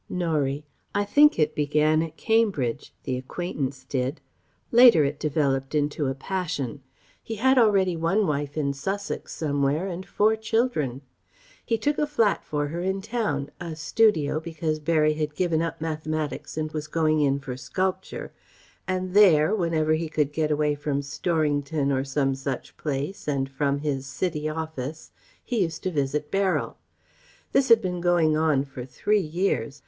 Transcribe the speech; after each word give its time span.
Norie: 0.09 0.65
"I 0.95 1.05
think 1.05 1.37
it 1.37 1.53
began 1.53 2.01
at 2.01 2.17
Cambridge 2.17 2.91
the 3.03 3.17
acquaintance 3.17 3.83
did... 3.83 4.19
Later, 4.71 5.03
it 5.03 5.19
developed 5.19 5.75
into 5.75 6.07
a 6.07 6.15
passion. 6.15 6.81
He 7.21 7.35
had 7.35 7.59
already 7.59 7.95
one 7.95 8.25
wife 8.25 8.57
in 8.57 8.73
Sussex 8.73 9.31
somewhere 9.31 9.85
and 9.85 10.03
four 10.03 10.35
children. 10.35 11.01
He 11.63 11.77
took 11.77 11.99
a 11.99 12.07
flat 12.07 12.43
for 12.43 12.69
her 12.69 12.81
in 12.81 13.03
Town 13.03 13.51
a 13.59 13.75
studio 13.75 14.39
because 14.39 14.79
Berry 14.79 15.13
had 15.13 15.35
given 15.35 15.61
up 15.61 15.79
mathematics 15.79 16.57
and 16.57 16.71
was 16.71 16.87
going 16.87 17.19
in 17.21 17.37
for 17.37 17.55
sculpture; 17.55 18.33
and 18.87 19.13
there, 19.13 19.53
whenever 19.53 19.93
he 19.93 20.09
could 20.09 20.33
get 20.33 20.49
away 20.49 20.73
from 20.73 21.01
Storrington 21.03 21.91
or 21.91 22.03
some 22.03 22.33
such 22.33 22.75
place 22.75 23.27
and 23.27 23.47
from 23.47 23.77
his 23.77 24.07
City 24.07 24.49
office, 24.49 25.11
he 25.45 25.61
used 25.61 25.83
to 25.83 25.91
visit 25.91 26.31
Beryl. 26.31 26.77
This 27.51 27.69
had 27.69 27.83
been 27.83 28.01
going 28.01 28.35
on 28.35 28.65
for 28.65 28.83
three 28.83 29.21
years. 29.21 29.79